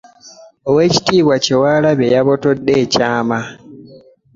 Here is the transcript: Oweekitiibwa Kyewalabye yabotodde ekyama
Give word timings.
Oweekitiibwa 0.69 1.35
Kyewalabye 1.43 2.07
yabotodde 2.15 2.71
ekyama 2.83 3.39